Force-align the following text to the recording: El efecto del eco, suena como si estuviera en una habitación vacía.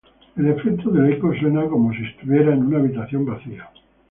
El 0.35 0.47
efecto 0.47 0.89
del 0.89 1.13
eco, 1.13 1.31
suena 1.35 1.63
como 1.67 1.93
si 1.93 2.01
estuviera 2.03 2.53
en 2.55 2.65
una 2.65 2.79
habitación 2.79 3.23
vacía. 3.23 3.69